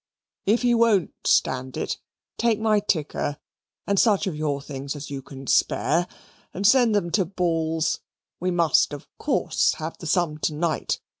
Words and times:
If 0.47 0.63
he 0.63 0.73
won't 0.73 1.13
stand 1.25 1.77
it. 1.77 1.99
Take 2.39 2.59
my 2.59 2.79
ticker 2.79 3.37
and 3.85 3.99
such 3.99 4.25
of 4.25 4.35
your 4.35 4.59
things 4.59 4.95
as 4.95 5.11
you 5.11 5.21
can 5.21 5.45
SPARE, 5.45 6.07
and 6.55 6.65
send 6.65 6.95
them 6.95 7.11
to 7.11 7.23
Balls 7.23 7.99
we 8.39 8.49
must, 8.49 8.93
of 8.93 9.07
coarse, 9.19 9.73
have 9.73 9.99
the 9.99 10.07
sum 10.07 10.39
to 10.39 10.55
night. 10.55 10.99